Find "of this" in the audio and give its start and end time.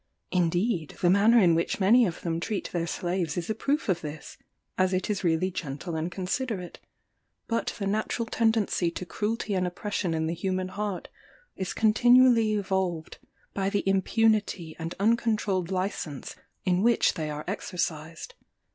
3.87-4.35